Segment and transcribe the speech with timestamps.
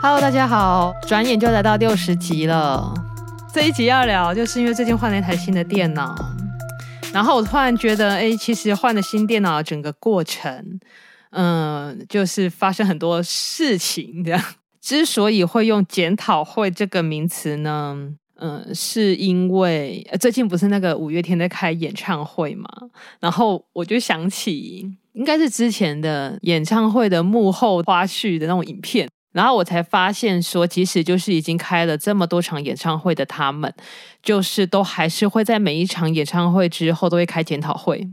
[0.00, 2.94] Hello，大家好，转眼就来到六十集了。
[3.52, 6.14] 这一集要聊，就是因为最近换了一台新的电脑，
[7.12, 10.78] 然后我突然觉得，哎，其实换了新电脑整个过程，
[11.30, 14.22] 嗯，就是发生很多事情。
[14.22, 14.40] 这样，
[14.80, 17.96] 之所以会用检讨会这个名词呢，
[18.36, 22.68] 嗯，是因为最近不是那个五月天在开演唱会嘛，
[23.18, 29.08] 然后我就想起，应该是之前的演唱会的幕后花絮的那种影片。
[29.32, 33.72] 然后我才发现，说即使就是已经开了这么多场演唱会的他们，
[34.22, 38.08] 就是都还是会在每一场演唱会之后都会开检讨会。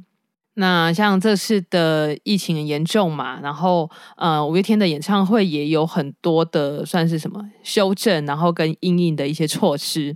[0.57, 10.15] 那像这次的疫情很严重嘛，然后呃五月天的演唱会也有很多的算是什么修正，然后跟应应的一些措施。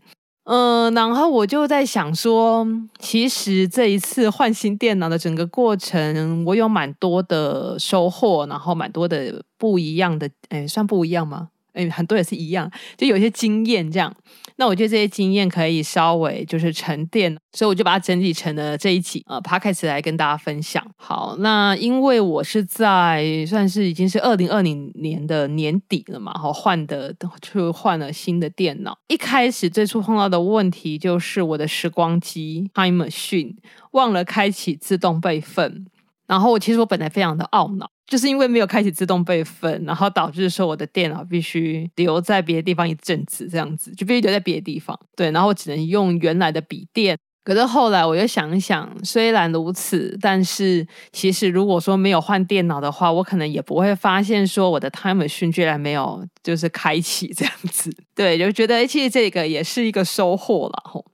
[0.51, 2.65] 嗯、然后我就在想说，
[2.97, 11.49] 其实这一次换新电脑的整个过程，我有蛮多的收获，然后蛮多的不一样的，哎，算不一样吗？
[11.89, 14.11] 很多也是一样，就有一些经验这样。
[14.55, 20.85] 那我觉得这些经验可以稍微就是沉淀，所以我就把它整理成了这一集呃 Podcast 来跟大家分享。
[20.97, 28.97] 好，那因为我是在算是已经是二零二零年的年底了嘛，好换的就换了新的电脑。
[29.07, 33.55] 一开始最初碰到的问题就是我的时光机 Time Machine
[33.91, 35.85] 忘了开启自动备份，
[36.29, 37.89] 然后其实我本来非常的懊恼。
[38.07, 44.99] 就是因为没有开启自动备份，然后导致说我的电脑必须留在别的地方一阵子，这样子就必须留在别的地方。
[45.15, 47.15] 对，然后我只能用原来的笔电。
[47.43, 57.95] 可是后来我又想一想，虽然如此，但是其实如果说没有换电脑的话，我可能也不会发现说我的 Time Machine 居然没有就是开启这样子。
[58.15, 61.05] 对，就觉得其实这个也是一个收获了吼。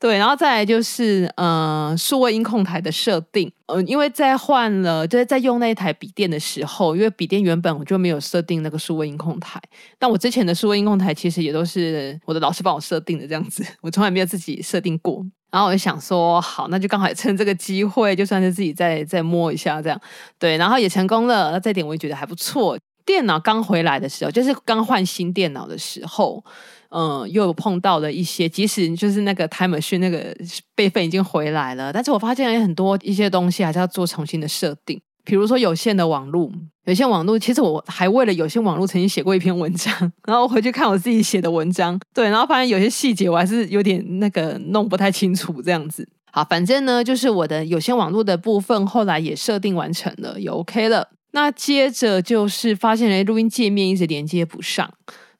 [0.00, 9.60] 对，然后再来就是，呃，数位音控台的设定，呃，因为在换了，就是在用那一台笔电的时候，因为笔电原本我就没有设定那个数位音控台，
[9.98, 15.22] 但我之前的数位音控台其实也都是我的老师帮我设定的这样子，我从来没有自己设定过。
[15.50, 20.00] 然后我就想说，好，那就刚好趁这个机会，就算是自己再再摸一下这样，
[20.38, 22.78] 对，然后也成功了，那这点我也觉得还不错。
[23.04, 26.44] 电脑刚回来的时候，就是刚换新电脑的时候。
[26.92, 30.36] 嗯，又碰到了一些，即使就是那个 Time Machine 那个
[30.74, 36.50] 备份已经回来了，但是我发现有很多一些东西还是要做重新的设定，比如说有线的网络，
[36.86, 39.94] 有线网络，其实我还为了有线网络曾经写过一篇文章，
[40.26, 46.04] 然后我回去看我自己写的文章，对，然后发现有些细节我还是有点那个弄不太清楚这样子。
[46.32, 51.08] 好，反正呢，就是我的有线网络的部分后来也设定完成了，也 OK 了。
[51.32, 54.92] 那接着就是发现了录音界面一直连接不上。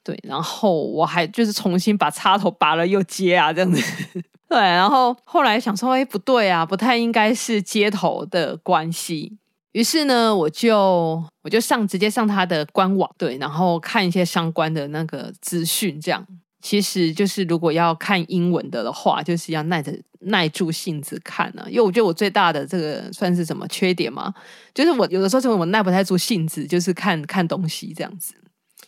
[0.02, 3.82] 对，然后我还就是重新把插头拔了又接啊，这样子。
[4.48, 9.36] 对，然后后来想说，哎，不对啊，不太应该是接头的关系。
[9.72, 16.00] 于是呢，我就我就上直接上他的官网，对，然后看一些相关的那个资讯。
[16.00, 16.26] 这样，
[16.60, 21.68] 其实就是如果要看英文的的话，就是要耐着耐住性子看呢、啊。
[21.68, 24.32] 因为我觉得我最大的这个算是什么缺点嘛？
[24.74, 28.34] 就是我有的时候，是我耐不太住性子，就是看看东西这样子。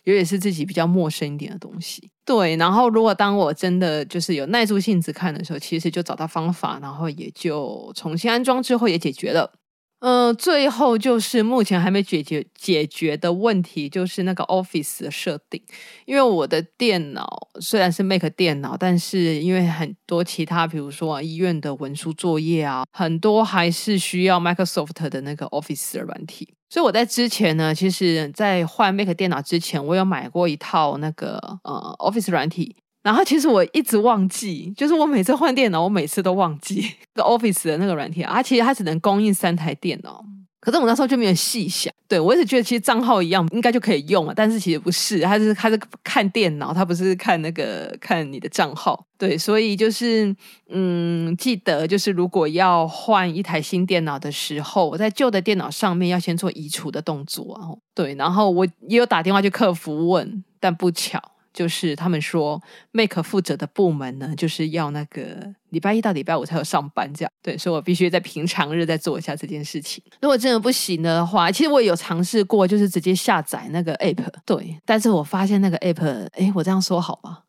[0.04, 2.56] 尤其是自己比较陌生一点的东西，对。
[2.56, 9.52] 然后，如果当我真的就是有耐住性子看的时候，其实就找到方法，然后也就重新安装之后也解决了。
[10.02, 15.62] 呃，最后就是目前还没解决解决的问题，就是那个 Office 的设定。
[16.06, 17.24] 因为我的电脑
[17.60, 26.52] 虽然是 Mac 电脑，但是因为很多其他，比如说啊，医院的文书作业啊，很多还是需要 Microsoft 的那个 Office 的软体。
[26.68, 32.74] 所以我在之前呢，其实在换 Mac 电脑之前，我有买过一套那个呃 Office 软体。
[33.02, 38.42] 然后其实我一直忘记，就是我每次换电脑，我每次都忘记 Office 的那个软体啊。
[38.42, 40.24] 其实它只能供应三台电脑，
[40.60, 41.92] 可是我那时候就没有细想。
[42.06, 49.04] 对，我一直觉得其实账号一样应该就可以用了，但是其实不是，它是它是看电脑，它不是看那个看你的账号。
[49.18, 50.36] 对，所以就是
[50.68, 57.66] 嗯，记得就是如果要换一台新电脑的时候，我在旧的电脑上面要先做移除的动作啊。
[57.94, 61.20] 对，然后我也有打电话去客服问，但不巧。
[61.52, 62.60] 就是他们说
[62.92, 67.32] ，make 负责的部门呢，就是要那个礼拜一到礼拜五才有上班这样。
[67.42, 70.02] 对，所以我必须在平常日再做一下这件事情。
[70.20, 74.24] 如果真的不行的话，其实我有尝试过，就是直接下载那个 App。
[74.46, 77.40] 对，但是我发现那个 App，诶，我这样说好吗？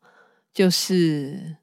[0.52, 1.56] 就是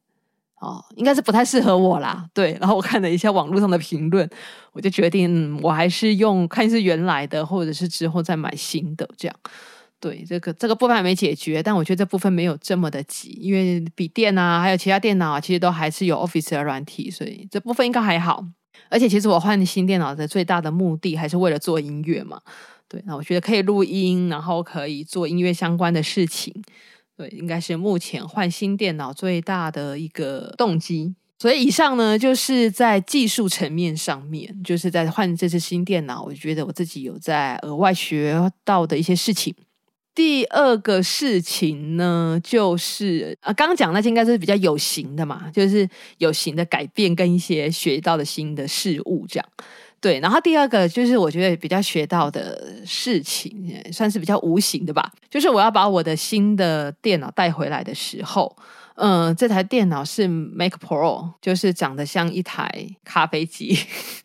[0.60, 2.28] 哦，应该是不太适合我啦。
[2.34, 4.30] 对，然后我看了一下网络上的评论，
[4.74, 9.38] 我就决定，我还是用看是原来的，或者是之后再买新的这样。
[10.02, 18.44] 对，这个这个部分还没解决，但我觉得这部分没有这么的急，因为笔电啊，还有其他电脑啊，其实都还是有 Office 的软体，所以这部分应该还好。
[18.90, 22.42] 而且其实我换新电脑的最大的目的还是为了做音乐嘛，
[22.90, 26.52] 对，那我觉得可以录音，然后可以做音乐相关的事情，
[27.16, 31.14] 对，应该是目前换新电脑最大的一个动机。
[31.38, 39.54] 所以以上呢，就是在技术层面上面，就是在换这次新电脑，我觉得我自己有在额外学到的一些事情。
[40.14, 45.88] 第二个事情呢，就是啊，刚刚讲那些应该是比较有形的嘛，就是
[46.18, 49.48] 有形的改变跟一些学到的新的事物这样。
[50.02, 58.58] 对，然后第二个就是我觉得比较学到的事情，算是比较无形的吧，就是我要把我的新的电脑带回来的时候。
[58.96, 63.76] 嗯、这台电脑是 Mac Pro，就是长得像一台咖啡机，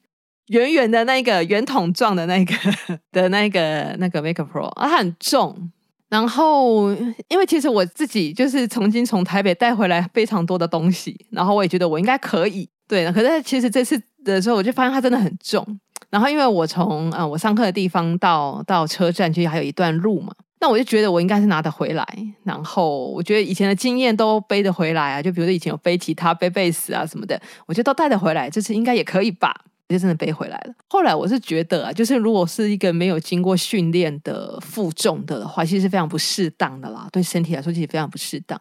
[0.48, 2.54] 圆圆的那个圆筒状的那个
[3.12, 5.70] 的那个那个 Mac Pro，啊，它很重。
[6.08, 6.92] 然后，
[7.28, 12.68] 因为其实我自己就是曾经从台北带回来非常多的东西，然后我也觉得我应该可以。
[12.88, 15.66] 对，可是其实这次的时候，我就发现它真的很重。
[16.08, 20.32] 然后，因为我从啊、呃、我上课的地方到到车站，其实还有一段路嘛。
[20.58, 22.06] 那我就觉得我应该是拿得回来，
[22.44, 29.54] 然后我觉得以前的经验都背得回来啊，就比如说以前有背吉他、背贝斯啊什么的，我觉得都带得回来，这次应该也可以吧，
[29.88, 30.74] 就真的背回来了。
[30.88, 38.60] 后来我是觉得啊，就是如果是一个没有经过训练的负重的话，其实是非常不适当的啦，对身体来说其实非常不适当。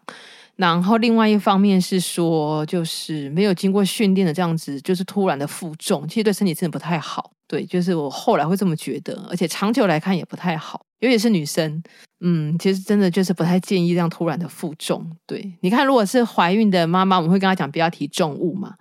[0.55, 7.31] 然后另外一方面是说，就是没有经过训练的这样子，就是突然的负重，其实对身体真的不太好。
[7.47, 11.83] 对，就是我后来会这么觉得，而且长久来看也不太好，尤其是女生，
[12.21, 15.05] 嗯，其实真的就是不太建议这样突然的负重。
[15.27, 18.75] 对，你看，如果是怀孕的妈妈，我们会跟她讲不要提重物嘛。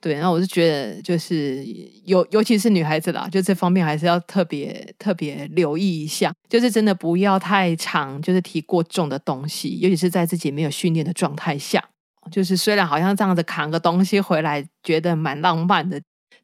[0.00, 1.62] 对，然后我就觉得，就是
[2.06, 11.84] 尤尤其是女孩子啦，就这方面还是要特别特别留意一下，就是真的不要太长，就是提过重的东西，尤其是在自己没有训练的状态下，
[12.30, 16.00] 就是虽然好像这样子扛个东西回来，觉得蛮浪漫的。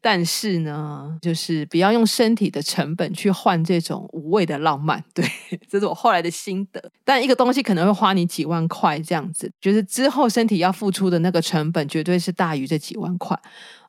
[0.08, 5.28] 但是呢，就是不要用身体的成本去换这种无谓的浪漫，对，
[5.68, 6.80] 这是我后来的心得。
[7.04, 13.36] 但一个东西可能会花你几万块这样子，就是之后身体要付出的那个成本绝对是大于这几万块。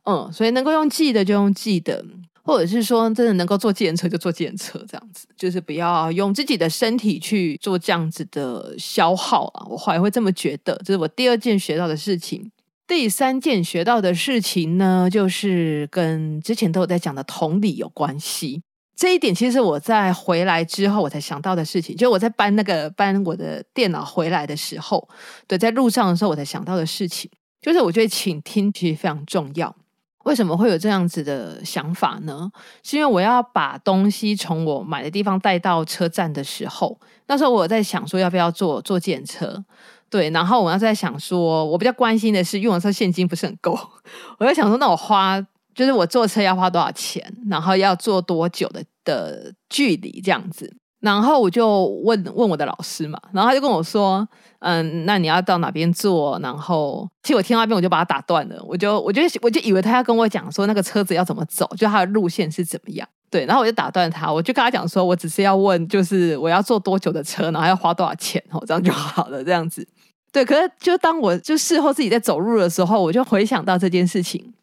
[0.05, 2.03] 嗯，所以能够用记的就用记的，
[2.41, 9.67] 或者是说真的能够坐计程车就坐计程车这样子，就是不要用自己的身体去做这样子的消耗啊。
[9.69, 12.51] 我后来会这么觉得，这是我第二件学到的事情。
[12.87, 18.63] 第三件学到的事情呢，就是跟之前都有在讲的同理有关系。
[18.95, 25.07] 这一点其实我在回来之后我才想到的事情，就我在搬那个搬我的电脑回来的时候，
[25.47, 27.29] 对，在路上的时候我才想到的事情，
[27.61, 29.75] 就是我觉得倾听其实非常重要。
[30.23, 32.49] 为什么会有这样子的想法呢？
[32.83, 39.63] 是因为我要把东西从我买的地方带到车站的时候，那时候我在想说要不要坐坐电车。
[40.09, 43.77] 对，然后我要在想说，我比较关心的是，用的时候现金不是很够，
[44.39, 45.39] 我在想说，那我花
[45.75, 54.27] 就是我坐车要花多少钱，然后要坐多久的的距离这样子，然后我就问问我的老师嘛，然后他就跟我说，
[54.59, 56.39] 嗯，那你要到哪边坐？
[56.39, 63.07] 然后其实我听到那边我就把他打断了，我就我就我就以为他要跟我讲说那个车子要怎么走，就他的路线是怎么样。
[63.29, 69.85] 对，然后我就打断他，我就跟他讲说，我只是要问，就是我要坐多久的车，然后要花多少钱，哦，这样就好了，这样子。
[70.31, 74.53] 对，可是就当我就事后自己在走路的时候，我就回想到这件事情，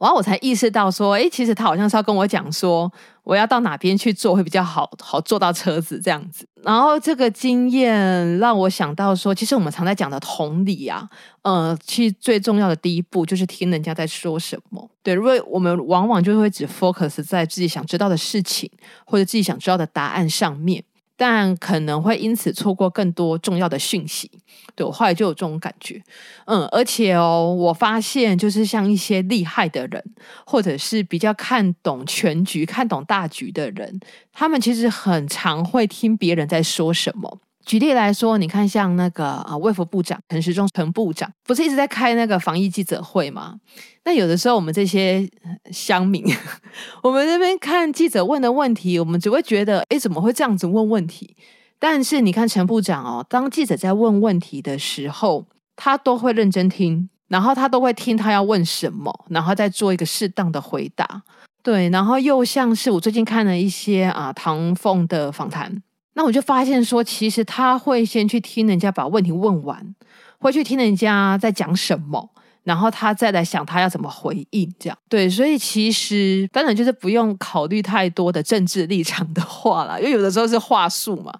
[0.00, 2.90] 然后我才意识到说，哎，其实他好像是要跟我讲说，
[3.22, 6.48] 我要到哪边去坐会比较好，好坐到车子这样子。
[6.62, 11.06] 然后这个经验让我想到说，其实我们常在讲的同理啊，
[11.42, 14.90] 呃，其实最重要的第一步就是听人家在说什么。
[15.02, 18.70] 对，因为我们往往就会只 focus 在自己想知道的事情
[19.04, 20.82] 或者自己想知道的答案上面。
[21.22, 24.30] 但可能会因此错过更多重要的讯息，
[24.74, 26.02] 对，我后来就有这种感觉，
[26.46, 30.02] 嗯，而且哦，我发现就是像一些厉害的人，
[30.46, 34.00] 或者是比较看懂全局、看懂大局的人，
[34.32, 37.40] 他们其实很常会听别人在说什么。
[37.70, 43.60] 举例来说，你看像那个啊，卫福部长陈时中陈部长，不是一直在开那个防疫记者会吗？
[44.04, 45.30] 那有的时候我们这些
[45.70, 46.24] 乡民，
[47.04, 51.36] 我们那边看记者问的问题，我们只会觉得，诶，怎么会这样子问问题？
[51.78, 55.46] 但是你看陈部长哦，当记者在问问题的时候，
[55.76, 61.22] 他都会认真听，然后他都会听他要问什么，然后再做一个适当的回答。
[61.62, 65.80] 对，然后又像是我最近看了一些啊唐凤的访谈。
[66.20, 69.94] 那我就发现说，其实他会先去听人家把问题问完，
[70.38, 72.28] 会去听人家在讲什么，
[72.62, 75.30] 然后他再来想他要怎么回应，这样对。
[75.30, 81.32] 所以其实当然就是不用考虑太多的政治立场的话啦，因为有的时候是话术嘛。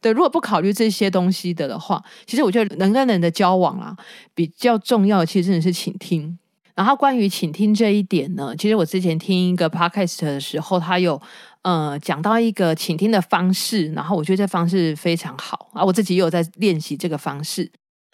[0.00, 3.96] 对，如果不考虑这些东西的的话，其实我觉得人跟人的交往啊，
[4.36, 6.38] 比较重要其实真的是倾听。
[6.78, 11.20] 然后关于倾听这一点呢，其实我之前听一个 podcast 的时候，他有
[11.62, 17.68] 呃讲到一个倾听的方式，然后我觉得这方式非常好啊，我自己也有在练习这个方式。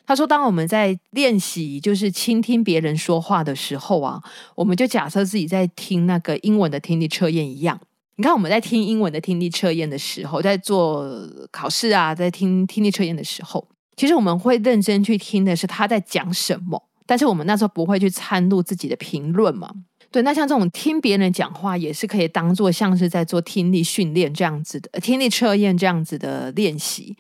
[0.07, 4.19] 他说，当我们在练习就是倾听别人说话的时候啊，
[4.55, 7.79] 我们就假设自己在听那个英文的听力测验一样。
[8.17, 11.07] 你看我们在听英文的听力测验的时候，在做
[11.51, 16.83] 考试啊，在听听力测验的时候，其实我们会认真去听的是他在讲什么。
[17.07, 19.71] 但是我们那时候不会去参入自己的评论嘛？
[20.11, 27.17] 对，那像这种听别人讲话，也是可以当做像是在做听力训练这样子的，听力测验这样子的练习。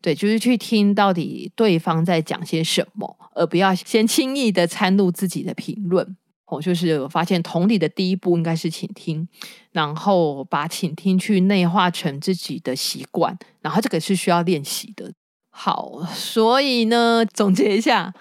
[0.00, 6.16] 对，就是去听到底对方在讲些什么，而不要先轻易的参入自己的评论。
[6.44, 9.26] 哦，就是我发现同理的第一步应该是倾听，
[9.72, 15.12] 然后把倾听去内化成自己的习惯，然后这个是需要练习的。
[15.50, 18.14] 好，所以呢，总结一下。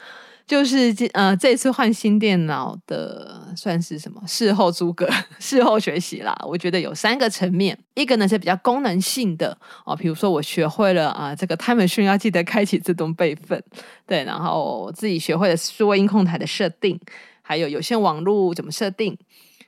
[0.48, 4.22] 就是这呃，这次换新电脑的算是什么？
[4.28, 5.10] 事后诸葛，
[5.40, 6.38] 事后学习啦。
[6.48, 13.64] 我觉得有三个层面，一个呢是比较功能性的哦，比如说我学会了啊、这个 Time Machine 要记得开启自动备份，
[14.06, 17.00] 对，然后我自己学会了数位音控台的设定，
[17.42, 19.18] 还有有线网络怎么设定，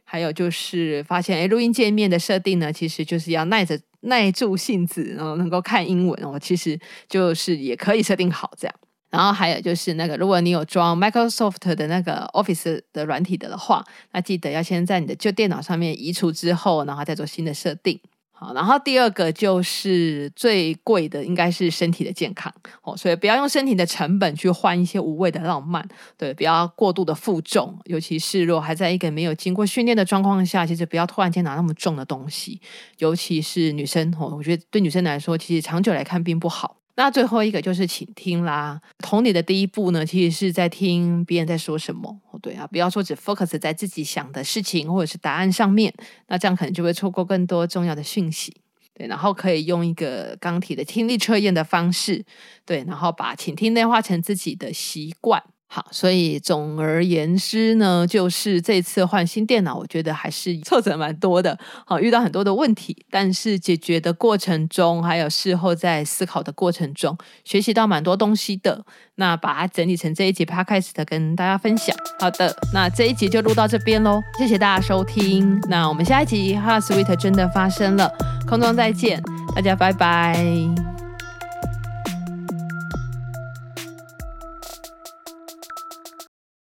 [0.04, 6.80] 还有就是发现哎，录音界面的设定呢，其实就是要耐着耐住性子，然后能够看英文哦，其实
[7.10, 8.76] 就是也可以设定好这样。
[9.10, 18.00] 然后还有就是那个，如果你有装 Microsoft 的那个 Office 的软体的话，那记得要先在你的旧电脑上面移除之后，然后再做新的设定。
[18.40, 25.84] 好，然后第二个就是最贵的，应该是身体的健康哦，所以不要用身体的成本去换一些无谓的浪漫，
[26.16, 32.62] 对，不要过度的负重，尤其是如果还在一个没有经过训练的状况下，其实不要突然间拿那么重的东西，
[33.00, 36.77] 尤其是女生哦，我觉得对女生来说，其实长久来看并不好。
[36.98, 38.82] 那最后一个就是倾听啦。
[38.98, 42.20] 同理的第一步呢，其实是在听别人在说什么。
[42.42, 45.94] 对啊，不要说只 focus 在自己想的事情或者是答案上面，
[46.28, 48.62] 那这样可能就会错过更多重要的讯息。
[48.96, 52.26] 对，然后可以用一个刚提的听力测验的方式，
[52.66, 55.44] 对，然后把倾听内化成自己的习惯。
[55.70, 68.86] 好，所以总而言之呢，就是这次换新电脑，我觉得还是挫折蛮多的，好，遇到很多的问题，但是解决的过程中，还有事后在思考的过程中，学习到蛮多东西的。
[69.20, 71.96] 那把它整理成这一集 Podcast 跟大家分享。
[72.20, 75.60] 好的，那这一集就录到这边喽，谢谢大家收听。
[75.70, 78.08] 那我们下一集 HeartSuite 真的发生了，
[78.48, 79.20] 空中再见，
[79.56, 80.97] 大家拜拜。